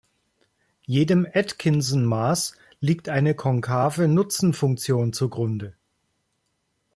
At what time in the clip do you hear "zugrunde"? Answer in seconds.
5.13-5.75